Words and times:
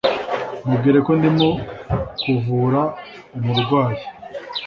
Mubwire 0.67 0.99
ko 1.05 1.11
ndimo 1.17 1.49
kuvura 2.21 2.81
umurwayi. 3.37 4.03